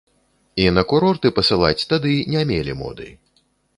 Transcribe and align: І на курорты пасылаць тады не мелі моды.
І 0.61 0.63
на 0.77 0.83
курорты 0.93 1.31
пасылаць 1.39 1.87
тады 1.93 2.17
не 2.37 2.41
мелі 2.53 2.73
моды. 2.81 3.07